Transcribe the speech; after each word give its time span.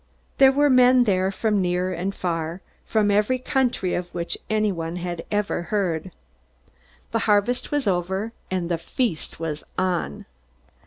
There 0.39 0.51
were 0.51 0.67
men 0.71 1.03
there 1.03 1.29
from 1.31 1.61
near 1.61 1.93
and 1.93 2.15
far, 2.15 2.61
from 2.85 3.11
every 3.11 3.37
country 3.37 3.93
of 3.93 4.11
which 4.15 4.35
anyone 4.49 4.95
had 4.95 5.23
ever 5.29 5.61
heard. 5.61 6.09
The 7.11 7.19
harvest 7.29 7.69
was 7.69 7.85
over, 7.85 8.33
and 8.49 8.67
the 8.67 8.79
feast 8.79 9.39
was 9.39 9.63
on! 9.77 10.25